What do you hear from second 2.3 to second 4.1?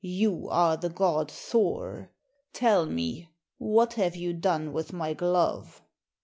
Tell me, what